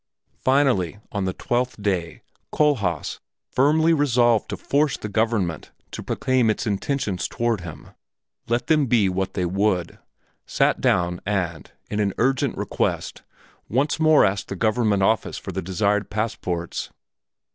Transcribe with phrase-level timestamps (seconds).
[0.39, 3.19] Finally, on the twelfth day, Kohlhaas,
[3.51, 7.89] firmly resolved to force the government to proclaim its intentions toward him,
[8.47, 9.99] let them be what they would,
[10.47, 13.21] sat down and, in an urgent request,
[13.69, 16.89] once more asked the Government Office for the desired passports.